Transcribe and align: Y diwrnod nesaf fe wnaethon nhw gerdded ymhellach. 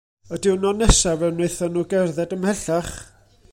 Y 0.35 0.37
diwrnod 0.45 0.79
nesaf 0.79 1.19
fe 1.25 1.29
wnaethon 1.33 1.75
nhw 1.77 1.85
gerdded 1.93 2.35
ymhellach. 2.39 2.93